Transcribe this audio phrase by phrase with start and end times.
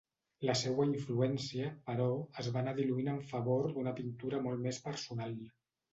[0.49, 2.07] La seua influència, però,
[2.43, 5.37] es va anar diluint en favor d'una pintura molt més personal.